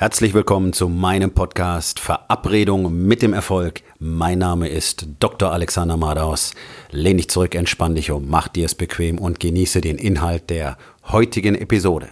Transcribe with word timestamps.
Herzlich 0.00 0.32
willkommen 0.32 0.72
zu 0.72 0.88
meinem 0.88 1.32
Podcast 1.32 1.98
Verabredung 1.98 3.04
mit 3.08 3.20
dem 3.20 3.32
Erfolg. 3.32 3.82
Mein 3.98 4.38
Name 4.38 4.68
ist 4.68 5.08
Dr. 5.18 5.50
Alexander 5.50 5.96
Madaus. 5.96 6.54
Lehn 6.92 7.16
dich 7.16 7.28
zurück, 7.28 7.56
entspann 7.56 7.96
dich 7.96 8.12
um, 8.12 8.28
mach 8.28 8.46
dir 8.46 8.66
es 8.66 8.76
bequem 8.76 9.18
und 9.18 9.40
genieße 9.40 9.80
den 9.80 9.98
Inhalt 9.98 10.50
der 10.50 10.78
heutigen 11.08 11.56
Episode. 11.56 12.10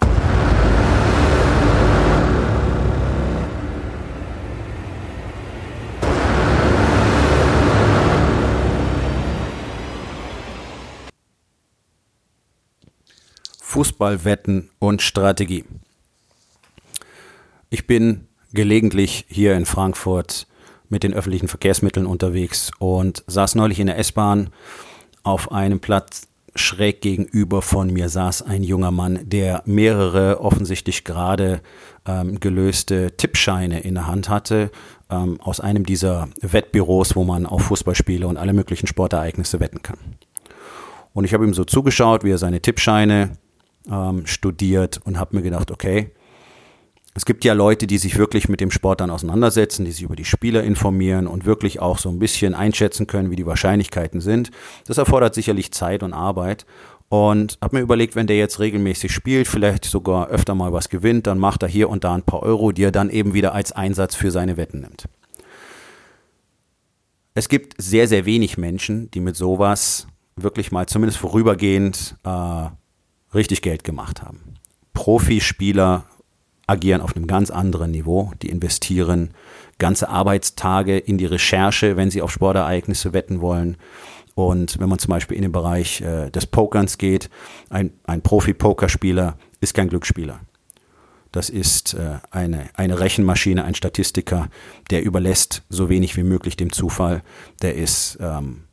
Fußballwetten 13.60 14.70
und 14.80 15.02
Strategie. 15.02 15.64
Ich 17.68 17.86
bin 17.86 18.28
gelegentlich 18.52 19.24
hier 19.28 19.54
in 19.56 19.66
Frankfurt 19.66 20.46
mit 20.88 21.02
den 21.02 21.14
öffentlichen 21.14 21.48
Verkehrsmitteln 21.48 22.06
unterwegs 22.06 22.70
und 22.78 23.24
saß 23.26 23.56
neulich 23.56 23.80
in 23.80 23.88
der 23.88 23.98
S-Bahn 23.98 24.50
auf 25.24 25.50
einem 25.50 25.80
Platz 25.80 26.28
schräg 26.54 27.00
gegenüber 27.00 27.60
von 27.62 27.92
mir 27.92 28.08
saß 28.08 28.42
ein 28.42 28.62
junger 28.62 28.90
Mann, 28.90 29.20
der 29.24 29.62
mehrere 29.66 30.40
offensichtlich 30.40 31.04
gerade 31.04 31.60
ähm, 32.06 32.40
gelöste 32.40 33.16
Tippscheine 33.16 33.80
in 33.80 33.94
der 33.94 34.06
Hand 34.06 34.28
hatte 34.28 34.70
ähm, 35.10 35.40
aus 35.40 35.60
einem 35.60 35.84
dieser 35.84 36.28
Wettbüros, 36.40 37.16
wo 37.16 37.24
man 37.24 37.46
auf 37.46 37.62
Fußballspiele 37.62 38.26
und 38.26 38.36
alle 38.36 38.52
möglichen 38.52 38.86
Sportereignisse 38.86 39.60
wetten 39.60 39.82
kann. 39.82 39.98
Und 41.12 41.24
ich 41.24 41.34
habe 41.34 41.44
ihm 41.44 41.54
so 41.54 41.64
zugeschaut, 41.64 42.24
wie 42.24 42.30
er 42.30 42.38
seine 42.38 42.60
Tippscheine 42.60 43.38
ähm, 43.90 44.26
studiert 44.26 45.00
und 45.04 45.18
habe 45.18 45.36
mir 45.36 45.42
gedacht, 45.42 45.70
okay, 45.70 46.12
es 47.16 47.24
gibt 47.24 47.46
ja 47.46 47.54
Leute, 47.54 47.86
die 47.86 47.96
sich 47.96 48.18
wirklich 48.18 48.50
mit 48.50 48.60
dem 48.60 48.70
Sport 48.70 49.00
dann 49.00 49.10
auseinandersetzen, 49.10 49.86
die 49.86 49.90
sich 49.90 50.02
über 50.02 50.16
die 50.16 50.26
Spieler 50.26 50.62
informieren 50.62 51.26
und 51.26 51.46
wirklich 51.46 51.80
auch 51.80 51.96
so 51.96 52.10
ein 52.10 52.18
bisschen 52.18 52.54
einschätzen 52.54 53.06
können, 53.06 53.30
wie 53.30 53.36
die 53.36 53.46
Wahrscheinlichkeiten 53.46 54.20
sind. 54.20 54.50
Das 54.86 54.98
erfordert 54.98 55.34
sicherlich 55.34 55.72
Zeit 55.72 56.02
und 56.02 56.12
Arbeit. 56.12 56.66
Und 57.08 57.56
habe 57.62 57.76
mir 57.76 57.82
überlegt, 57.82 58.16
wenn 58.16 58.26
der 58.26 58.36
jetzt 58.36 58.60
regelmäßig 58.60 59.12
spielt, 59.12 59.48
vielleicht 59.48 59.86
sogar 59.86 60.28
öfter 60.28 60.54
mal 60.54 60.74
was 60.74 60.90
gewinnt, 60.90 61.26
dann 61.26 61.38
macht 61.38 61.62
er 61.62 61.68
hier 61.68 61.88
und 61.88 62.04
da 62.04 62.14
ein 62.14 62.22
paar 62.22 62.42
Euro, 62.42 62.72
die 62.72 62.82
er 62.82 62.92
dann 62.92 63.08
eben 63.08 63.32
wieder 63.32 63.54
als 63.54 63.72
Einsatz 63.72 64.14
für 64.14 64.30
seine 64.30 64.58
Wetten 64.58 64.80
nimmt. 64.80 65.08
Es 67.32 67.48
gibt 67.48 67.80
sehr, 67.80 68.08
sehr 68.08 68.26
wenig 68.26 68.58
Menschen, 68.58 69.10
die 69.12 69.20
mit 69.20 69.36
sowas 69.36 70.06
wirklich 70.34 70.70
mal 70.70 70.86
zumindest 70.86 71.18
vorübergehend 71.18 72.16
äh, 72.24 72.68
richtig 73.34 73.62
Geld 73.62 73.84
gemacht 73.84 74.20
haben. 74.20 74.54
Profispieler 74.92 76.04
agieren 76.66 77.00
auf 77.00 77.16
einem 77.16 77.26
ganz 77.26 77.50
anderen 77.50 77.90
Niveau. 77.90 78.32
Die 78.42 78.48
investieren 78.48 79.30
ganze 79.78 80.08
Arbeitstage 80.08 80.98
in 80.98 81.18
die 81.18 81.26
Recherche, 81.26 81.96
wenn 81.96 82.10
sie 82.10 82.22
auf 82.22 82.30
Sportereignisse 82.30 83.12
wetten 83.12 83.40
wollen. 83.40 83.76
Und 84.34 84.78
wenn 84.78 84.88
man 84.88 84.98
zum 84.98 85.10
Beispiel 85.10 85.36
in 85.36 85.42
den 85.42 85.52
Bereich 85.52 86.00
äh, 86.00 86.30
des 86.30 86.46
Pokerns 86.46 86.98
geht, 86.98 87.30
ein, 87.70 87.92
ein 88.04 88.22
Profi-Pokerspieler 88.22 89.38
ist 89.60 89.74
kein 89.74 89.88
Glücksspieler. 89.88 90.40
Das 91.32 91.50
ist 91.50 91.94
äh, 91.94 92.18
eine, 92.30 92.68
eine 92.74 93.00
Rechenmaschine, 93.00 93.64
ein 93.64 93.74
Statistiker, 93.74 94.48
der 94.90 95.02
überlässt 95.02 95.62
so 95.68 95.88
wenig 95.88 96.16
wie 96.16 96.22
möglich 96.22 96.56
dem 96.56 96.72
Zufall. 96.72 97.22
Der 97.62 97.74
ist 97.74 98.18
ähm, 98.20 98.64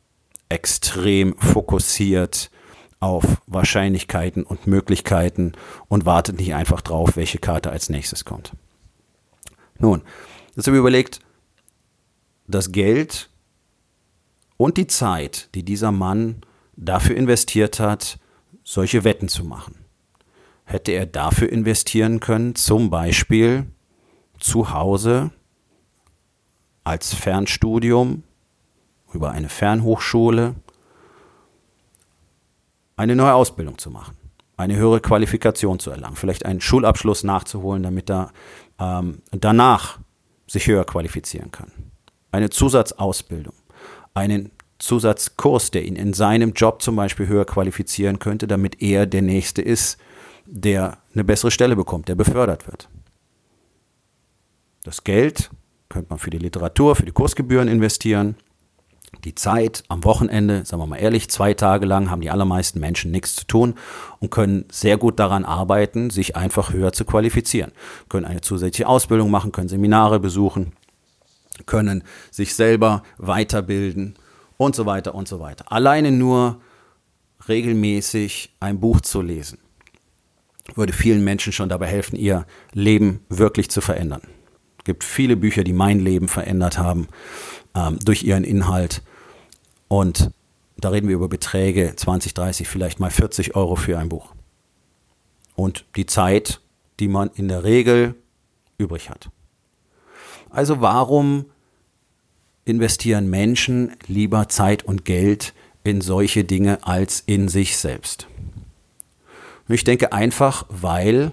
extrem 0.48 1.36
fokussiert 1.38 2.50
auf 3.04 3.42
Wahrscheinlichkeiten 3.46 4.44
und 4.44 4.66
Möglichkeiten 4.66 5.52
und 5.88 6.06
wartet 6.06 6.38
nicht 6.38 6.54
einfach 6.54 6.80
drauf, 6.80 7.16
welche 7.16 7.38
Karte 7.38 7.70
als 7.70 7.90
nächstes 7.90 8.24
kommt. 8.24 8.52
Nun, 9.78 10.02
jetzt 10.56 10.66
habe 10.66 10.76
ich 10.76 10.80
überlegt, 10.80 11.20
das 12.46 12.72
Geld 12.72 13.28
und 14.56 14.78
die 14.78 14.86
Zeit, 14.86 15.50
die 15.54 15.64
dieser 15.64 15.92
Mann 15.92 16.42
dafür 16.76 17.16
investiert 17.16 17.78
hat, 17.78 18.18
solche 18.62 19.04
Wetten 19.04 19.28
zu 19.28 19.44
machen. 19.44 19.74
Hätte 20.64 20.92
er 20.92 21.04
dafür 21.04 21.50
investieren 21.50 22.20
können, 22.20 22.54
zum 22.54 22.88
Beispiel 22.88 23.66
zu 24.38 24.72
Hause 24.72 25.30
als 26.84 27.12
Fernstudium 27.12 28.22
über 29.12 29.30
eine 29.30 29.50
Fernhochschule 29.50 30.54
eine 32.96 33.16
neue 33.16 33.34
Ausbildung 33.34 33.78
zu 33.78 33.90
machen, 33.90 34.16
eine 34.56 34.76
höhere 34.76 35.00
Qualifikation 35.00 35.78
zu 35.78 35.90
erlangen, 35.90 36.16
vielleicht 36.16 36.46
einen 36.46 36.60
Schulabschluss 36.60 37.24
nachzuholen, 37.24 37.82
damit 37.82 38.10
er 38.10 38.30
ähm, 38.78 39.22
danach 39.30 39.98
sich 40.46 40.66
höher 40.66 40.84
qualifizieren 40.84 41.50
kann. 41.50 41.72
Eine 42.30 42.50
Zusatzausbildung, 42.50 43.54
einen 44.14 44.50
Zusatzkurs, 44.78 45.70
der 45.70 45.84
ihn 45.84 45.96
in 45.96 46.12
seinem 46.12 46.52
Job 46.52 46.82
zum 46.82 46.96
Beispiel 46.96 47.26
höher 47.26 47.44
qualifizieren 47.44 48.18
könnte, 48.18 48.46
damit 48.46 48.82
er 48.82 49.06
der 49.06 49.22
Nächste 49.22 49.62
ist, 49.62 49.98
der 50.46 50.98
eine 51.14 51.24
bessere 51.24 51.50
Stelle 51.50 51.76
bekommt, 51.76 52.08
der 52.08 52.16
befördert 52.16 52.66
wird. 52.66 52.88
Das 54.82 55.04
Geld 55.04 55.50
könnte 55.88 56.10
man 56.10 56.18
für 56.18 56.30
die 56.30 56.38
Literatur, 56.38 56.96
für 56.96 57.06
die 57.06 57.12
Kursgebühren 57.12 57.68
investieren 57.68 58.36
die 59.24 59.34
Zeit 59.34 59.84
am 59.88 60.04
Wochenende, 60.04 60.64
sagen 60.64 60.82
wir 60.82 60.86
mal 60.86 60.96
ehrlich, 60.96 61.30
zwei 61.30 61.54
Tage 61.54 61.86
lang 61.86 62.10
haben 62.10 62.20
die 62.20 62.30
allermeisten 62.30 62.78
Menschen 62.78 63.10
nichts 63.10 63.34
zu 63.36 63.46
tun 63.46 63.74
und 64.20 64.30
können 64.30 64.66
sehr 64.70 64.98
gut 64.98 65.18
daran 65.18 65.44
arbeiten, 65.44 66.10
sich 66.10 66.36
einfach 66.36 66.72
höher 66.72 66.92
zu 66.92 67.04
qualifizieren. 67.04 67.72
Können 68.08 68.26
eine 68.26 68.42
zusätzliche 68.42 68.88
Ausbildung 68.88 69.30
machen, 69.30 69.52
können 69.52 69.68
Seminare 69.68 70.20
besuchen, 70.20 70.72
können 71.66 72.04
sich 72.30 72.54
selber 72.54 73.02
weiterbilden 73.16 74.14
und 74.56 74.76
so 74.76 74.86
weiter 74.86 75.14
und 75.14 75.26
so 75.26 75.40
weiter. 75.40 75.72
Alleine 75.72 76.10
nur 76.10 76.60
regelmäßig 77.48 78.54
ein 78.60 78.80
Buch 78.80 79.00
zu 79.00 79.22
lesen, 79.22 79.58
würde 80.74 80.92
vielen 80.92 81.24
Menschen 81.24 81.52
schon 81.52 81.68
dabei 81.68 81.86
helfen, 81.86 82.16
ihr 82.16 82.46
Leben 82.72 83.20
wirklich 83.28 83.70
zu 83.70 83.80
verändern. 83.80 84.22
Es 84.78 84.84
gibt 84.84 85.04
viele 85.04 85.36
Bücher, 85.36 85.64
die 85.64 85.72
mein 85.72 85.98
Leben 86.00 86.28
verändert 86.28 86.78
haben 86.78 87.08
ähm, 87.74 87.98
durch 88.04 88.22
ihren 88.22 88.44
Inhalt. 88.44 89.02
Und 89.88 90.30
da 90.76 90.88
reden 90.90 91.08
wir 91.08 91.14
über 91.14 91.28
Beträge 91.28 91.94
20, 91.94 92.34
30, 92.34 92.68
vielleicht 92.68 93.00
mal 93.00 93.10
40 93.10 93.56
Euro 93.56 93.76
für 93.76 93.98
ein 93.98 94.08
Buch. 94.08 94.34
Und 95.54 95.84
die 95.96 96.06
Zeit, 96.06 96.60
die 97.00 97.08
man 97.08 97.30
in 97.34 97.48
der 97.48 97.64
Regel 97.64 98.14
übrig 98.78 99.10
hat. 99.10 99.30
Also 100.50 100.80
warum 100.80 101.46
investieren 102.64 103.28
Menschen 103.28 103.96
lieber 104.06 104.48
Zeit 104.48 104.84
und 104.84 105.04
Geld 105.04 105.54
in 105.84 106.00
solche 106.00 106.44
Dinge 106.44 106.86
als 106.86 107.22
in 107.26 107.48
sich 107.48 107.76
selbst? 107.76 108.26
Ich 109.68 109.84
denke 109.84 110.12
einfach, 110.12 110.66
weil 110.68 111.32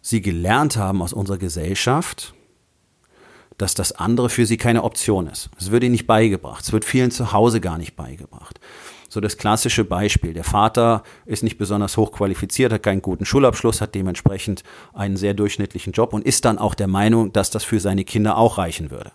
sie 0.00 0.20
gelernt 0.20 0.76
haben 0.76 1.00
aus 1.02 1.12
unserer 1.12 1.38
Gesellschaft, 1.38 2.33
dass 3.58 3.74
das 3.74 3.92
andere 3.92 4.28
für 4.28 4.46
sie 4.46 4.56
keine 4.56 4.82
Option 4.82 5.26
ist. 5.26 5.50
Es 5.58 5.70
wird 5.70 5.84
ihnen 5.84 5.92
nicht 5.92 6.06
beigebracht. 6.06 6.64
Es 6.64 6.72
wird 6.72 6.84
vielen 6.84 7.10
zu 7.10 7.32
Hause 7.32 7.60
gar 7.60 7.78
nicht 7.78 7.96
beigebracht. 7.96 8.58
So 9.08 9.20
das 9.20 9.36
klassische 9.36 9.84
Beispiel. 9.84 10.32
Der 10.32 10.42
Vater 10.42 11.04
ist 11.24 11.44
nicht 11.44 11.56
besonders 11.56 11.96
hochqualifiziert, 11.96 12.72
hat 12.72 12.82
keinen 12.82 13.00
guten 13.00 13.24
Schulabschluss, 13.24 13.80
hat 13.80 13.94
dementsprechend 13.94 14.64
einen 14.92 15.16
sehr 15.16 15.34
durchschnittlichen 15.34 15.92
Job 15.92 16.12
und 16.12 16.26
ist 16.26 16.44
dann 16.44 16.58
auch 16.58 16.74
der 16.74 16.88
Meinung, 16.88 17.32
dass 17.32 17.50
das 17.50 17.62
für 17.62 17.78
seine 17.78 18.04
Kinder 18.04 18.36
auch 18.36 18.58
reichen 18.58 18.90
würde. 18.90 19.12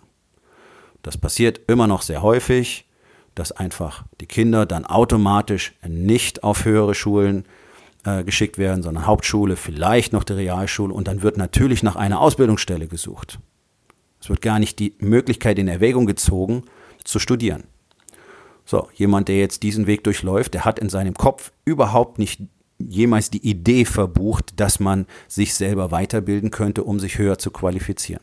Das 1.02 1.18
passiert 1.18 1.60
immer 1.66 1.86
noch 1.86 2.00
sehr 2.00 2.22
häufig, 2.22 2.86
dass 3.34 3.52
einfach 3.52 4.04
die 4.20 4.26
Kinder 4.26 4.64
dann 4.64 4.86
automatisch 4.86 5.74
nicht 5.86 6.44
auf 6.44 6.64
höhere 6.64 6.94
Schulen 6.94 7.44
äh, 8.04 8.24
geschickt 8.24 8.56
werden, 8.56 8.82
sondern 8.82 9.06
Hauptschule, 9.06 9.56
vielleicht 9.56 10.14
noch 10.14 10.24
die 10.24 10.32
Realschule 10.32 10.94
und 10.94 11.08
dann 11.08 11.22
wird 11.22 11.36
natürlich 11.36 11.82
nach 11.82 11.96
einer 11.96 12.20
Ausbildungsstelle 12.20 12.86
gesucht. 12.86 13.38
Es 14.20 14.28
wird 14.28 14.42
gar 14.42 14.58
nicht 14.58 14.78
die 14.78 14.94
Möglichkeit 14.98 15.58
in 15.58 15.68
Erwägung 15.68 16.06
gezogen, 16.06 16.64
zu 17.04 17.18
studieren. 17.18 17.64
So, 18.64 18.88
jemand, 18.94 19.28
der 19.28 19.38
jetzt 19.38 19.62
diesen 19.62 19.86
Weg 19.86 20.04
durchläuft, 20.04 20.54
der 20.54 20.64
hat 20.64 20.78
in 20.78 20.88
seinem 20.88 21.14
Kopf 21.14 21.52
überhaupt 21.64 22.18
nicht 22.18 22.42
jemals 22.78 23.30
die 23.30 23.46
Idee 23.46 23.84
verbucht, 23.84 24.60
dass 24.60 24.80
man 24.80 25.06
sich 25.28 25.54
selber 25.54 25.90
weiterbilden 25.90 26.50
könnte, 26.50 26.84
um 26.84 27.00
sich 27.00 27.18
höher 27.18 27.38
zu 27.38 27.50
qualifizieren. 27.50 28.22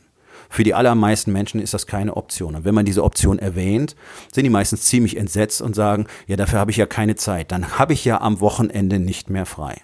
Für 0.50 0.64
die 0.64 0.74
allermeisten 0.74 1.32
Menschen 1.32 1.60
ist 1.60 1.74
das 1.74 1.86
keine 1.86 2.16
Option. 2.16 2.54
Und 2.54 2.64
wenn 2.64 2.74
man 2.74 2.86
diese 2.86 3.04
Option 3.04 3.38
erwähnt, 3.38 3.94
sind 4.32 4.44
die 4.44 4.50
meistens 4.50 4.82
ziemlich 4.82 5.16
entsetzt 5.16 5.60
und 5.60 5.74
sagen, 5.74 6.06
ja, 6.26 6.36
dafür 6.36 6.60
habe 6.60 6.70
ich 6.70 6.76
ja 6.76 6.86
keine 6.86 7.16
Zeit. 7.16 7.52
Dann 7.52 7.78
habe 7.78 7.92
ich 7.92 8.04
ja 8.04 8.20
am 8.20 8.40
Wochenende 8.40 8.98
nicht 8.98 9.28
mehr 9.28 9.46
frei. 9.46 9.82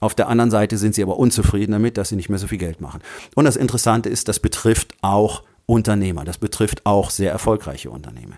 Auf 0.00 0.14
der 0.14 0.28
anderen 0.28 0.50
Seite 0.50 0.78
sind 0.78 0.94
sie 0.94 1.02
aber 1.02 1.18
unzufrieden 1.18 1.72
damit, 1.72 1.96
dass 1.96 2.08
sie 2.08 2.16
nicht 2.16 2.28
mehr 2.28 2.38
so 2.38 2.46
viel 2.46 2.58
Geld 2.58 2.80
machen. 2.80 3.00
Und 3.34 3.44
das 3.44 3.56
Interessante 3.56 4.08
ist, 4.08 4.28
das 4.28 4.40
betrifft 4.40 4.94
auch 5.02 5.42
Unternehmer. 5.66 6.24
Das 6.24 6.38
betrifft 6.38 6.84
auch 6.86 7.10
sehr 7.10 7.30
erfolgreiche 7.32 7.90
Unternehmer. 7.90 8.36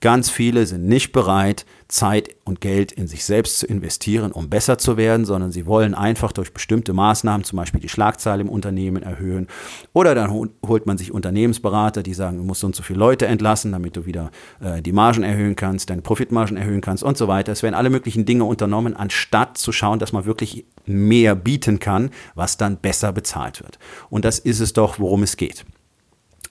Ganz 0.00 0.28
viele 0.28 0.66
sind 0.66 0.84
nicht 0.84 1.12
bereit, 1.12 1.64
Zeit 1.88 2.36
und 2.44 2.60
Geld 2.60 2.92
in 2.92 3.06
sich 3.06 3.24
selbst 3.24 3.60
zu 3.60 3.66
investieren, 3.66 4.30
um 4.30 4.50
besser 4.50 4.76
zu 4.76 4.98
werden, 4.98 5.24
sondern 5.24 5.52
sie 5.52 5.64
wollen 5.64 5.94
einfach 5.94 6.32
durch 6.32 6.52
bestimmte 6.52 6.92
Maßnahmen, 6.92 7.44
zum 7.44 7.56
Beispiel 7.56 7.80
die 7.80 7.88
Schlagzahl 7.88 8.40
im 8.40 8.50
Unternehmen 8.50 9.02
erhöhen. 9.02 9.46
Oder 9.94 10.14
dann 10.14 10.30
holt 10.30 10.84
man 10.86 10.98
sich 10.98 11.12
Unternehmensberater, 11.12 12.02
die 12.02 12.12
sagen, 12.12 12.36
du 12.36 12.44
musst 12.44 12.60
so 12.60 12.66
und 12.66 12.76
so 12.76 12.82
viele 12.82 12.98
Leute 12.98 13.26
entlassen, 13.26 13.72
damit 13.72 13.96
du 13.96 14.04
wieder 14.04 14.30
äh, 14.60 14.82
die 14.82 14.92
Margen 14.92 15.22
erhöhen 15.22 15.56
kannst, 15.56 15.88
deine 15.88 16.02
Profitmargen 16.02 16.58
erhöhen 16.58 16.82
kannst 16.82 17.02
und 17.02 17.16
so 17.16 17.26
weiter. 17.26 17.52
Es 17.52 17.62
werden 17.62 17.74
alle 17.74 17.88
möglichen 17.88 18.26
Dinge 18.26 18.44
unternommen, 18.44 18.94
anstatt 18.94 19.56
zu 19.56 19.72
schauen, 19.72 19.98
dass 19.98 20.12
man 20.12 20.26
wirklich 20.26 20.66
mehr 20.84 21.34
bieten 21.34 21.78
kann, 21.78 22.10
was 22.34 22.58
dann 22.58 22.76
besser 22.76 23.12
bezahlt 23.12 23.62
wird. 23.62 23.78
Und 24.10 24.26
das 24.26 24.38
ist 24.38 24.60
es 24.60 24.74
doch, 24.74 24.98
worum 24.98 25.22
es 25.22 25.38
geht 25.38 25.64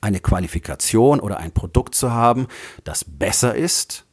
eine 0.06 0.19
Qualifikation 0.19 1.19
oder 1.19 1.38
ein 1.40 1.52
Produkt 1.52 1.96
zu 1.96 2.12
haben, 2.12 2.48
das 2.84 3.04
besser 3.04 3.56
ist 3.56 4.06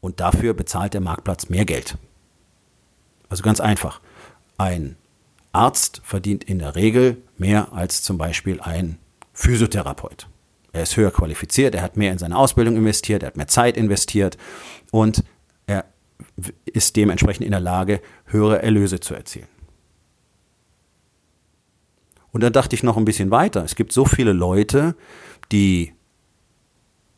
und 0.00 0.20
dafür 0.20 0.54
bezahlt 0.54 0.94
der 0.94 1.02
Marktplatz 1.02 1.50
mehr 1.50 1.66
Geld. 1.66 1.98
Also 3.28 3.42
ganz 3.42 3.60
einfach. 3.60 4.00
Ein 4.56 4.96
Arzt 5.52 6.00
verdient 6.02 6.44
in 6.44 6.58
der 6.58 6.76
Regel 6.76 7.18
mehr 7.36 7.74
als 7.74 8.02
zum 8.02 8.16
Beispiel 8.16 8.58
ein 8.62 8.98
Physiotherapeut. 9.34 10.28
Er 10.72 10.84
ist 10.84 10.96
höher 10.96 11.10
qualifiziert, 11.10 11.74
er 11.74 11.82
hat 11.82 11.98
mehr 11.98 12.12
in 12.12 12.18
seine 12.18 12.38
Ausbildung 12.38 12.76
investiert, 12.76 13.22
er 13.22 13.26
hat 13.26 13.36
mehr 13.36 13.48
Zeit 13.48 13.76
investiert 13.76 14.38
und 14.90 15.24
er 15.66 15.84
ist 16.64 16.96
dementsprechend 16.96 17.44
in 17.44 17.50
der 17.50 17.60
Lage, 17.60 18.00
höhere 18.24 18.62
Erlöse 18.62 18.98
zu 18.98 19.14
erzielen. 19.14 19.48
Und 22.32 22.42
dann 22.42 22.52
dachte 22.52 22.74
ich 22.74 22.82
noch 22.82 22.96
ein 22.96 23.04
bisschen 23.04 23.30
weiter. 23.30 23.62
Es 23.62 23.74
gibt 23.74 23.92
so 23.92 24.04
viele 24.04 24.32
Leute, 24.32 24.96
die 25.52 25.92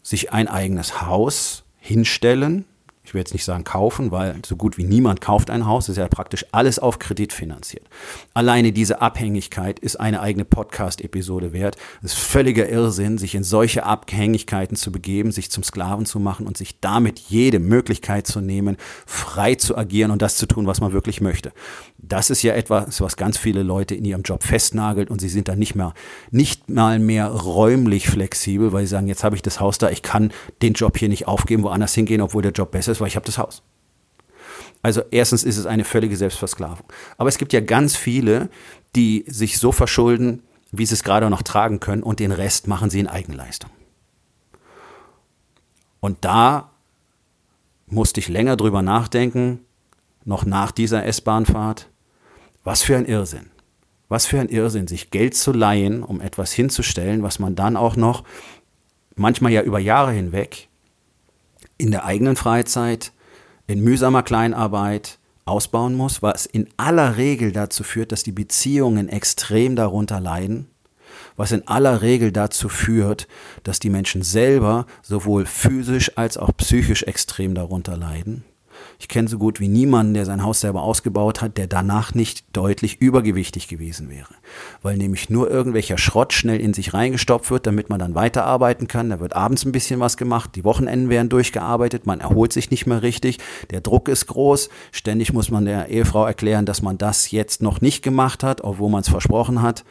sich 0.02 0.32
ein 0.32 0.48
eigenes 0.48 1.02
Haus 1.02 1.64
hinstellen, 1.78 2.66
ich 3.04 3.12
will 3.12 3.20
jetzt 3.20 3.34
nicht 3.34 3.44
sagen 3.44 3.64
kaufen, 3.64 4.10
weil 4.10 4.36
so 4.46 4.56
gut 4.56 4.78
wie 4.78 4.84
niemand 4.84 5.20
kauft 5.20 5.50
ein 5.50 5.66
Haus, 5.66 5.90
ist 5.90 5.98
ja 5.98 6.08
praktisch 6.08 6.46
alles 6.52 6.78
auf 6.78 6.98
Kredit 6.98 7.34
finanziert. 7.34 7.84
Alleine 8.32 8.72
diese 8.72 9.02
Abhängigkeit 9.02 9.78
ist 9.78 9.96
eine 9.96 10.22
eigene 10.22 10.46
Podcast-Episode 10.46 11.52
wert. 11.52 11.76
Es 12.02 12.14
ist 12.14 12.18
völliger 12.18 12.66
Irrsinn, 12.66 13.18
sich 13.18 13.34
in 13.34 13.44
solche 13.44 13.84
Abhängigkeiten 13.84 14.74
zu 14.74 14.90
begeben, 14.90 15.32
sich 15.32 15.50
zum 15.50 15.62
Sklaven 15.62 16.06
zu 16.06 16.18
machen 16.18 16.46
und 16.46 16.56
sich 16.56 16.80
damit 16.80 17.18
jede 17.18 17.58
Möglichkeit 17.58 18.26
zu 18.26 18.40
nehmen, 18.40 18.78
frei 19.04 19.54
zu 19.54 19.76
agieren 19.76 20.10
und 20.10 20.22
das 20.22 20.36
zu 20.36 20.46
tun, 20.46 20.66
was 20.66 20.80
man 20.80 20.92
wirklich 20.92 21.20
möchte. 21.20 21.52
Das 21.98 22.30
ist 22.30 22.42
ja 22.42 22.54
etwas, 22.54 23.00
was 23.02 23.16
ganz 23.16 23.36
viele 23.36 23.62
Leute 23.62 23.94
in 23.94 24.06
ihrem 24.06 24.22
Job 24.22 24.42
festnagelt 24.42 25.10
und 25.10 25.20
sie 25.20 25.28
sind 25.28 25.48
dann 25.48 25.58
nicht 25.58 25.74
mehr, 25.74 25.92
nicht 26.30 26.70
mal 26.70 26.98
mehr 26.98 27.28
räumlich 27.28 28.08
flexibel, 28.08 28.72
weil 28.72 28.86
sie 28.86 28.90
sagen, 28.90 29.08
jetzt 29.08 29.24
habe 29.24 29.36
ich 29.36 29.42
das 29.42 29.60
Haus 29.60 29.76
da, 29.76 29.90
ich 29.90 30.02
kann 30.02 30.32
den 30.62 30.72
Job 30.72 30.96
hier 30.96 31.10
nicht 31.10 31.28
aufgeben, 31.28 31.62
woanders 31.62 31.94
hingehen, 31.94 32.22
obwohl 32.22 32.42
der 32.42 32.52
Job 32.52 32.70
besser 32.70 32.93
ist, 32.94 33.00
weil 33.00 33.08
ich 33.08 33.16
habe 33.16 33.26
das 33.26 33.38
Haus. 33.38 33.62
Also 34.82 35.02
erstens 35.10 35.44
ist 35.44 35.56
es 35.56 35.66
eine 35.66 35.84
völlige 35.84 36.16
Selbstversklavung. 36.16 36.86
Aber 37.16 37.28
es 37.28 37.38
gibt 37.38 37.52
ja 37.52 37.60
ganz 37.60 37.96
viele, 37.96 38.50
die 38.94 39.24
sich 39.26 39.58
so 39.58 39.72
verschulden, 39.72 40.42
wie 40.72 40.86
sie 40.86 40.94
es 40.94 41.04
gerade 41.04 41.30
noch 41.30 41.42
tragen 41.42 41.80
können 41.80 42.02
und 42.02 42.20
den 42.20 42.32
Rest 42.32 42.68
machen 42.68 42.90
sie 42.90 43.00
in 43.00 43.08
Eigenleistung. 43.08 43.70
Und 46.00 46.24
da 46.24 46.70
musste 47.86 48.20
ich 48.20 48.28
länger 48.28 48.56
drüber 48.56 48.82
nachdenken, 48.82 49.60
noch 50.24 50.44
nach 50.44 50.70
dieser 50.70 51.06
S-Bahnfahrt. 51.06 51.88
Was 52.62 52.82
für 52.82 52.96
ein 52.96 53.06
Irrsinn. 53.06 53.50
Was 54.08 54.26
für 54.26 54.38
ein 54.38 54.48
Irrsinn, 54.48 54.86
sich 54.86 55.10
Geld 55.10 55.34
zu 55.34 55.52
leihen, 55.52 56.02
um 56.02 56.20
etwas 56.20 56.52
hinzustellen, 56.52 57.22
was 57.22 57.38
man 57.38 57.56
dann 57.56 57.76
auch 57.76 57.96
noch, 57.96 58.24
manchmal 59.16 59.52
ja 59.52 59.62
über 59.62 59.78
Jahre 59.78 60.12
hinweg, 60.12 60.68
in 61.78 61.90
der 61.90 62.04
eigenen 62.04 62.36
Freizeit, 62.36 63.12
in 63.66 63.82
mühsamer 63.82 64.22
Kleinarbeit 64.22 65.18
ausbauen 65.44 65.94
muss, 65.94 66.22
was 66.22 66.46
in 66.46 66.68
aller 66.76 67.16
Regel 67.16 67.52
dazu 67.52 67.82
führt, 67.82 68.12
dass 68.12 68.22
die 68.22 68.32
Beziehungen 68.32 69.08
extrem 69.08 69.76
darunter 69.76 70.20
leiden, 70.20 70.68
was 71.36 71.52
in 71.52 71.66
aller 71.68 72.02
Regel 72.02 72.32
dazu 72.32 72.68
führt, 72.68 73.28
dass 73.62 73.78
die 73.78 73.90
Menschen 73.90 74.22
selber 74.22 74.86
sowohl 75.02 75.46
physisch 75.46 76.16
als 76.16 76.38
auch 76.38 76.56
psychisch 76.56 77.02
extrem 77.02 77.54
darunter 77.54 77.96
leiden 77.96 78.44
ich 79.04 79.08
kenne 79.08 79.28
so 79.28 79.36
gut 79.36 79.60
wie 79.60 79.68
niemanden, 79.68 80.14
der 80.14 80.24
sein 80.24 80.42
Haus 80.42 80.62
selber 80.62 80.82
ausgebaut 80.82 81.42
hat, 81.42 81.58
der 81.58 81.66
danach 81.66 82.14
nicht 82.14 82.56
deutlich 82.56 83.02
übergewichtig 83.02 83.68
gewesen 83.68 84.08
wäre. 84.08 84.34
Weil 84.80 84.96
nämlich 84.96 85.28
nur 85.28 85.50
irgendwelcher 85.50 85.98
Schrott 85.98 86.32
schnell 86.32 86.58
in 86.58 86.72
sich 86.72 86.94
reingestopft 86.94 87.50
wird, 87.50 87.66
damit 87.66 87.90
man 87.90 87.98
dann 87.98 88.14
weiterarbeiten 88.14 88.88
kann. 88.88 89.10
Da 89.10 89.20
wird 89.20 89.36
abends 89.36 89.66
ein 89.66 89.72
bisschen 89.72 90.00
was 90.00 90.16
gemacht, 90.16 90.52
die 90.54 90.64
Wochenenden 90.64 91.10
werden 91.10 91.28
durchgearbeitet, 91.28 92.06
man 92.06 92.20
erholt 92.20 92.54
sich 92.54 92.70
nicht 92.70 92.86
mehr 92.86 93.02
richtig, 93.02 93.40
der 93.70 93.82
Druck 93.82 94.08
ist 94.08 94.26
groß, 94.26 94.70
ständig 94.90 95.34
muss 95.34 95.50
man 95.50 95.66
der 95.66 95.90
Ehefrau 95.90 96.24
erklären, 96.24 96.64
dass 96.64 96.80
man 96.80 96.96
das 96.96 97.30
jetzt 97.30 97.60
noch 97.60 97.82
nicht 97.82 98.02
gemacht 98.02 98.42
hat, 98.42 98.64
obwohl 98.64 98.88
man 98.88 99.02
es 99.02 99.10
versprochen 99.10 99.60
hat. 99.60 99.84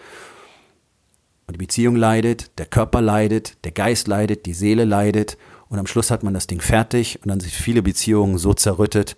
Und 1.45 1.53
die 1.53 1.59
Beziehung 1.59 1.95
leidet, 1.95 2.57
der 2.57 2.65
Körper 2.65 2.99
leidet, 2.99 3.63
der 3.63 3.73
Geist 3.73 4.07
leidet, 4.07 4.47
die 4.47 4.55
Seele 4.55 4.85
leidet 4.85 5.37
und 5.73 5.79
am 5.79 5.87
Schluss 5.87 6.11
hat 6.11 6.21
man 6.21 6.35
das 6.35 6.45
Ding 6.45 6.61
fertig 6.61 7.19
und 7.23 7.29
dann 7.29 7.39
sind 7.39 7.51
viele 7.51 7.81
Beziehungen 7.81 8.37
so 8.37 8.53
zerrüttet, 8.53 9.17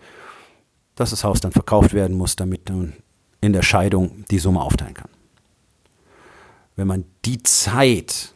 dass 0.96 1.10
das 1.10 1.26
Haus 1.26 1.42
dann 1.42 1.52
verkauft 1.52 1.94
werden 1.94 2.16
muss, 2.16 2.38
damit 2.38 2.70
man 2.70 2.94
in 3.42 3.52
der 3.52 3.62
Scheidung 3.62 4.24
die 4.32 4.40
Summe 4.40 4.62
aufteilen 4.62 4.94
kann. 4.94 5.10
Wenn 6.78 6.88
man 6.88 7.04
die 7.26 7.44
Zeit 7.44 8.34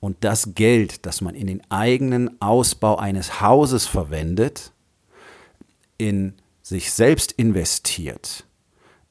und 0.00 0.16
das 0.24 0.54
Geld, 0.54 1.04
das 1.04 1.20
man 1.20 1.34
in 1.34 1.48
den 1.48 1.60
eigenen 1.70 2.40
Ausbau 2.40 2.96
eines 2.96 3.42
Hauses 3.42 3.86
verwendet, 3.86 4.72
in 5.98 6.32
sich 6.62 6.90
selbst 6.90 7.30
investiert, 7.32 8.46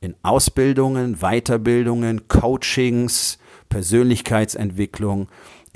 in 0.01 0.15
Ausbildungen, 0.23 1.17
Weiterbildungen, 1.17 2.27
Coachings, 2.27 3.37
Persönlichkeitsentwicklung, 3.69 5.27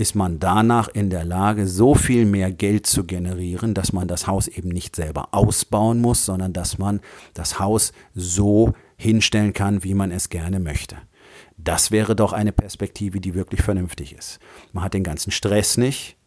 ist 0.04 0.16
man 0.16 0.38
danach 0.38 0.90
in 0.90 1.10
der 1.10 1.24
Lage, 1.24 1.66
so 1.66 1.96
viel 1.96 2.26
mehr 2.26 2.52
Geld 2.52 2.86
zu 2.88 3.06
generieren, 3.06 3.74
dass 3.74 3.94
man 3.94 4.06
das 4.06 4.28
Haus 4.28 4.50
eben 4.50 4.68
nicht 4.68 4.98
selber 4.98 5.30
ausbauen 5.32 6.02
muss, 6.02 6.26
sondern 6.26 6.52
dass 6.52 6.78
man 6.78 7.00
das 7.34 7.58
Haus 7.58 7.94
so 8.14 8.74
hinstellen 8.98 9.54
kann, 9.54 9.86
wie 9.86 9.94
man 9.94 10.12
es 10.12 10.28
gerne 10.28 10.60
möchte. 10.60 10.98
Das 11.56 11.90
wäre 11.90 12.18
doch 12.18 12.34
eine 12.34 12.52
Perspektive, 12.52 13.22
die 13.22 13.34
wirklich 13.34 13.62
vernünftig 13.62 14.14
ist. 14.14 14.40
Man 14.74 14.84
hat 14.84 14.94
den 14.94 15.06
ganzen 15.06 15.32
Stress 15.32 15.78
nicht, 15.78 16.18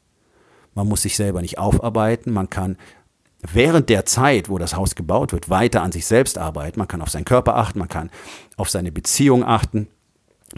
man 0.75 0.88
muss 0.88 1.02
sich 1.02 1.14
selber 1.14 1.43
nicht 1.43 1.58
aufarbeiten, 1.58 2.32
man 2.32 2.49
kann 2.49 2.78
während 3.43 3.90
der 3.90 4.06
Zeit, 4.06 4.49
wo 4.49 4.56
das 4.56 4.75
Haus 4.75 4.94
gebaut 4.94 5.34
wird, 5.34 5.50
weiter 5.50 5.82
an 5.82 5.93
sich 5.93 6.06
selbst 6.06 6.38
arbeiten, 6.38 6.78
man 6.78 6.88
kann 6.88 7.02
auf 7.02 7.11
seinen 7.11 7.26
Körper 7.26 7.56
achten, 7.58 7.78
man 7.78 7.88
kann 7.88 8.08
auf 8.56 8.70
seine 8.70 8.90
Beziehung 8.90 9.44
achten, 9.44 9.88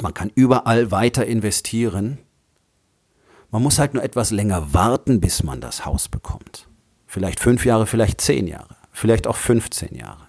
man 0.01 0.15
kann 0.15 0.31
überall 0.37 0.93
weiter 0.93 1.27
investieren 1.27 2.19
man 3.51 3.63
muss 3.63 3.79
halt 3.79 3.95
nur 3.95 4.03
etwas 4.03 4.31
länger 4.31 4.73
warten, 4.75 5.21
bis 5.21 5.43
man 5.43 5.61
das 5.61 5.87
Haus 5.87 6.09
bekommt. 6.09 6.69
Vielleicht 7.07 7.41
fünf 7.41 7.65
Jahre, 7.65 7.87
vielleicht 7.87 8.21
zehn 8.21 8.47
Jahre, 8.47 8.77
vielleicht 8.93 9.27
auch 9.27 9.37
15 9.37 9.95
Jahre. 9.95 10.29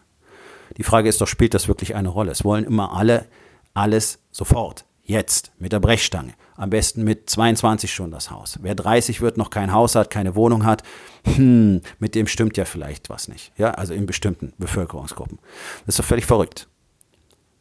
Die 0.78 0.84
Frage 0.84 1.10
ist 1.10 1.20
doch, 1.20 1.28
spielt 1.28 1.54
das 1.54 1.68
wirklich 1.68 1.96
eine 1.96 2.10
Rolle? 2.10 2.32
Es 2.32 2.46
wollen 2.46 2.64
immer 2.64 2.94
alle 2.94 3.28
alles 3.74 4.20
sofort, 4.32 4.86
jetzt, 5.04 5.52
mit 5.58 5.72
der 5.72 5.80
Brechstange. 5.80 6.34
Am 6.56 6.70
besten 6.70 7.04
mit 7.04 7.30
22 7.30 7.94
schon 7.94 8.12
das 8.12 8.32
Haus. 8.32 8.60
Wer 8.62 8.76
30 8.76 9.22
wird, 9.22 9.38
noch 9.38 9.50
kein 9.50 9.72
Haus 9.72 9.96
hat, 9.96 10.10
keine 10.10 10.36
Wohnung 10.36 10.66
hat, 10.66 10.84
hm, 11.24 11.82
mit 12.00 12.16
dem 12.16 12.28
stimmt 12.28 12.58
ja 12.58 12.66
vielleicht 12.66 13.10
was 13.10 13.28
nicht. 13.28 13.54
Ja, 13.58 13.72
also 13.72 13.94
in 13.94 14.06
bestimmten 14.06 14.54
Bevölkerungsgruppen. 14.58 15.40
Das 15.86 15.96
ist 15.96 16.00
doch 16.00 16.06
völlig 16.06 16.26
verrückt. 16.26 16.68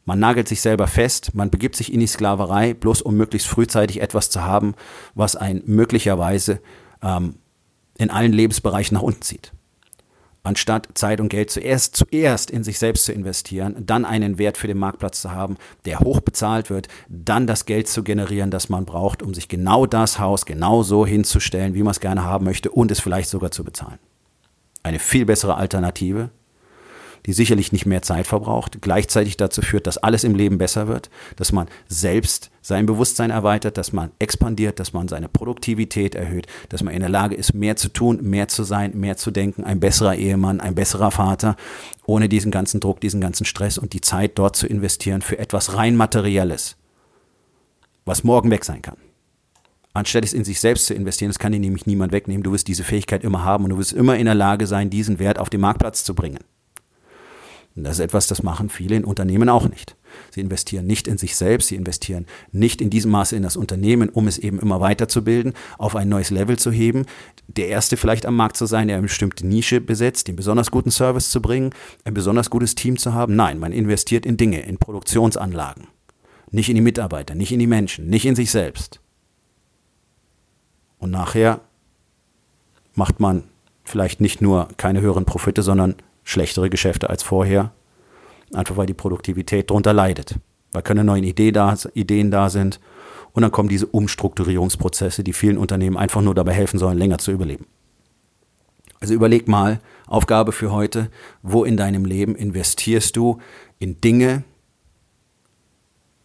Man 0.09 0.17
nagelt 0.17 0.47
sich 0.47 0.61
selber 0.61 0.87
fest, 0.87 1.35
man 1.35 1.51
begibt 1.51 1.75
sich 1.75 1.93
in 1.93 1.99
die 1.99 2.07
Sklaverei, 2.07 2.73
bloß 2.73 3.03
um 3.03 3.15
möglichst 3.15 3.47
frühzeitig 3.47 4.01
etwas 4.01 4.31
zu 4.31 4.41
haben, 4.41 4.73
was 5.13 5.35
einen 5.35 5.61
möglicherweise 5.67 6.61
ähm, 7.03 7.35
in 7.95 8.09
allen 8.09 8.33
Lebensbereichen 8.33 8.95
nach 8.95 9.03
unten 9.03 9.21
zieht. 9.21 9.51
Anstatt 10.41 10.87
Zeit 10.95 11.21
und 11.21 11.29
Geld 11.29 11.51
zuerst, 11.51 11.95
zuerst 11.95 12.49
in 12.49 12.63
sich 12.63 12.79
selbst 12.79 13.05
zu 13.05 13.13
investieren, 13.13 13.85
dann 13.85 14.03
einen 14.03 14.39
Wert 14.39 14.57
für 14.57 14.65
den 14.65 14.79
Marktplatz 14.79 15.21
zu 15.21 15.29
haben, 15.29 15.57
der 15.85 15.99
hoch 15.99 16.21
bezahlt 16.21 16.71
wird, 16.71 16.87
dann 17.07 17.45
das 17.45 17.65
Geld 17.65 17.87
zu 17.87 18.01
generieren, 18.01 18.49
das 18.49 18.67
man 18.67 18.85
braucht, 18.85 19.21
um 19.21 19.35
sich 19.35 19.47
genau 19.47 19.85
das 19.85 20.17
Haus 20.17 20.47
genau 20.47 20.81
so 20.81 21.05
hinzustellen, 21.05 21.75
wie 21.75 21.83
man 21.83 21.91
es 21.91 21.99
gerne 21.99 22.23
haben 22.23 22.45
möchte 22.45 22.71
und 22.71 22.89
es 22.89 22.99
vielleicht 22.99 23.29
sogar 23.29 23.51
zu 23.51 23.63
bezahlen. 23.63 23.99
Eine 24.81 24.97
viel 24.97 25.25
bessere 25.25 25.53
Alternative, 25.53 26.31
die 27.25 27.33
sicherlich 27.33 27.71
nicht 27.71 27.85
mehr 27.85 28.01
Zeit 28.01 28.27
verbraucht, 28.27 28.81
gleichzeitig 28.81 29.37
dazu 29.37 29.61
führt, 29.61 29.87
dass 29.87 29.97
alles 29.97 30.23
im 30.23 30.35
Leben 30.35 30.57
besser 30.57 30.87
wird, 30.87 31.09
dass 31.35 31.51
man 31.51 31.67
selbst 31.87 32.51
sein 32.61 32.85
Bewusstsein 32.85 33.31
erweitert, 33.31 33.77
dass 33.77 33.93
man 33.93 34.11
expandiert, 34.19 34.79
dass 34.79 34.93
man 34.93 35.07
seine 35.07 35.29
Produktivität 35.29 36.15
erhöht, 36.15 36.47
dass 36.69 36.83
man 36.83 36.93
in 36.93 36.99
der 36.99 37.09
Lage 37.09 37.35
ist, 37.35 37.53
mehr 37.53 37.75
zu 37.75 37.89
tun, 37.89 38.19
mehr 38.21 38.47
zu 38.47 38.63
sein, 38.63 38.97
mehr 38.97 39.17
zu 39.17 39.31
denken, 39.31 39.63
ein 39.63 39.79
besserer 39.79 40.15
Ehemann, 40.15 40.61
ein 40.61 40.75
besserer 40.75 41.11
Vater, 41.11 41.55
ohne 42.05 42.29
diesen 42.29 42.51
ganzen 42.51 42.79
Druck, 42.79 43.01
diesen 43.01 43.21
ganzen 43.21 43.45
Stress 43.45 43.77
und 43.77 43.93
die 43.93 44.01
Zeit 44.01 44.37
dort 44.37 44.55
zu 44.55 44.67
investieren 44.67 45.21
für 45.21 45.39
etwas 45.39 45.75
rein 45.75 45.95
materielles, 45.95 46.75
was 48.05 48.23
morgen 48.23 48.51
weg 48.51 48.65
sein 48.65 48.81
kann. 48.81 48.97
anstatt 49.93 50.23
es 50.23 50.33
in 50.33 50.45
sich 50.45 50.59
selbst 50.59 50.85
zu 50.85 50.93
investieren. 50.93 51.29
Das 51.29 51.39
kann 51.39 51.51
dir 51.51 51.59
nämlich 51.59 51.85
niemand 51.85 52.11
wegnehmen. 52.11 52.43
Du 52.43 52.51
wirst 52.51 52.67
diese 52.67 52.83
Fähigkeit 52.83 53.23
immer 53.23 53.43
haben 53.43 53.65
und 53.65 53.71
du 53.71 53.77
wirst 53.77 53.93
immer 53.93 54.17
in 54.17 54.25
der 54.25 54.35
Lage 54.35 54.67
sein, 54.67 54.89
diesen 54.89 55.19
Wert 55.19 55.39
auf 55.39 55.49
den 55.49 55.61
Marktplatz 55.61 56.03
zu 56.03 56.13
bringen. 56.13 56.39
Und 57.79 57.85
das 57.85 57.93
ist 57.93 58.03
etwas, 58.03 58.27
das 58.27 58.43
machen 58.43 58.67
viele 58.67 58.97
in 58.97 59.05
Unternehmen 59.05 59.47
auch 59.47 59.69
nicht. 59.69 59.95
Sie 60.31 60.41
investieren 60.41 60.85
nicht 60.85 61.07
in 61.07 61.17
sich 61.17 61.37
selbst, 61.37 61.69
sie 61.69 61.77
investieren 61.77 62.25
nicht 62.51 62.81
in 62.81 62.89
diesem 62.89 63.09
Maße 63.09 63.37
in 63.37 63.41
das 63.41 63.55
Unternehmen, 63.55 64.09
um 64.09 64.27
es 64.27 64.37
eben 64.37 64.59
immer 64.59 64.81
weiterzubilden, 64.81 65.53
auf 65.77 65.95
ein 65.95 66.09
neues 66.09 66.29
Level 66.29 66.59
zu 66.59 66.73
heben, 66.73 67.05
der 67.47 67.69
Erste 67.69 67.95
vielleicht 67.95 68.25
am 68.25 68.35
Markt 68.35 68.57
zu 68.57 68.65
sein, 68.65 68.89
der 68.89 68.97
eine 68.97 69.03
bestimmte 69.03 69.47
Nische 69.47 69.79
besetzt, 69.79 70.27
den 70.27 70.35
besonders 70.35 70.71
guten 70.71 70.91
Service 70.91 71.29
zu 71.29 71.41
bringen, 71.41 71.69
ein 72.03 72.13
besonders 72.13 72.49
gutes 72.49 72.75
Team 72.75 72.97
zu 72.97 73.13
haben. 73.13 73.37
Nein, 73.37 73.59
man 73.59 73.71
investiert 73.71 74.25
in 74.25 74.35
Dinge, 74.35 74.59
in 74.59 74.77
Produktionsanlagen. 74.77 75.87
Nicht 76.51 76.67
in 76.67 76.75
die 76.75 76.81
Mitarbeiter, 76.81 77.33
nicht 77.33 77.53
in 77.53 77.59
die 77.59 77.67
Menschen, 77.67 78.09
nicht 78.09 78.25
in 78.25 78.35
sich 78.35 78.51
selbst. 78.51 78.99
Und 80.97 81.11
nachher 81.11 81.61
macht 82.93 83.21
man 83.21 83.45
vielleicht 83.85 84.19
nicht 84.19 84.41
nur 84.41 84.67
keine 84.75 84.99
höheren 84.99 85.23
Profite, 85.23 85.61
sondern 85.61 85.95
schlechtere 86.29 86.69
Geschäfte 86.69 87.09
als 87.09 87.23
vorher, 87.23 87.71
einfach 88.53 88.77
weil 88.77 88.85
die 88.85 88.93
Produktivität 88.93 89.69
darunter 89.69 89.93
leidet, 89.93 90.35
weil 90.71 90.83
keine 90.83 91.03
neuen 91.03 91.23
Ideen 91.23 91.53
da, 91.53 91.75
Ideen 91.93 92.29
da 92.29 92.49
sind 92.49 92.79
und 93.33 93.41
dann 93.41 93.51
kommen 93.51 93.69
diese 93.69 93.87
Umstrukturierungsprozesse, 93.87 95.23
die 95.23 95.33
vielen 95.33 95.57
Unternehmen 95.57 95.97
einfach 95.97 96.21
nur 96.21 96.35
dabei 96.35 96.53
helfen 96.53 96.77
sollen, 96.77 96.99
länger 96.99 97.17
zu 97.17 97.31
überleben. 97.31 97.65
Also 98.99 99.13
überleg 99.13 99.47
mal, 99.47 99.79
Aufgabe 100.05 100.51
für 100.51 100.71
heute, 100.71 101.09
wo 101.41 101.63
in 101.63 101.77
deinem 101.77 102.05
Leben 102.05 102.35
investierst 102.35 103.15
du 103.15 103.39
in 103.79 103.99
Dinge, 104.01 104.43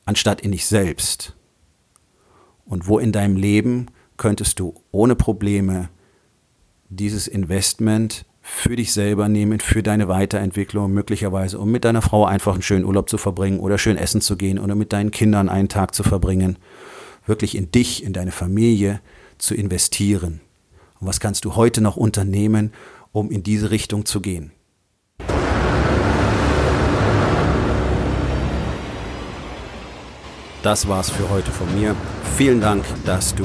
anstatt 0.05 0.43
in 0.43 0.53
dich 0.53 0.67
selbst? 0.67 1.35
Und 2.67 2.89
wo 2.89 2.99
in 2.99 3.13
deinem 3.13 3.37
Leben 3.37 3.87
könntest 4.17 4.59
du 4.59 4.75
ohne 4.91 5.15
Probleme 5.15 5.89
dieses 6.89 7.27
Investment 7.27 8.27
für 8.47 8.77
dich 8.77 8.93
selber 8.93 9.31
nehmen, 9.31 9.59
für 9.59 9.83
deine 9.83 10.07
Weiterentwicklung, 10.07 10.93
möglicherweise, 10.93 11.59
um 11.59 11.73
mit 11.73 11.87
deiner 11.87 12.03
Frau 12.03 12.27
einfach 12.27 12.53
einen 12.53 12.63
schönen 12.63 12.85
Urlaub 12.85 13.09
zu 13.09 13.17
verbringen 13.17 13.59
oder 13.59 13.79
schön 13.79 13.97
essen 13.97 14.21
zu 14.21 14.37
gehen 14.37 14.59
oder 14.59 14.75
mit 14.75 14.93
deinen 14.93 15.11
Kindern 15.11 15.49
einen 15.49 15.71
Tag 15.71 15.95
zu 15.95 16.03
verbringen, 16.03 16.59
wirklich 17.27 17.57
in 17.57 17.73
dich, 17.73 18.05
in 18.05 18.13
deine 18.13 18.33
Familie 18.33 19.01
zu 19.39 19.55
investieren. 19.55 20.43
Und 21.01 21.07
was 21.07 21.21
kannst 21.21 21.47
du 21.47 21.57
heute 21.57 21.81
noch 21.81 21.97
unternehmen, 21.97 22.73
um 23.13 23.31
in 23.31 23.43
diese 23.43 23.71
Richtung 23.71 24.05
zu 24.05 24.21
gehen? 24.21 24.53
Das 30.63 30.87
war's 30.87 31.09
für 31.09 31.31
heute 31.31 31.51
von 31.51 31.75
mir. 31.81 31.97
Vielen 32.37 32.61
Dank, 32.61 32.85
dass 33.07 33.35
du 33.35 33.45